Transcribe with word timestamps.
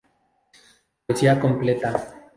Poesía 1.05 1.39
completa. 1.43 1.89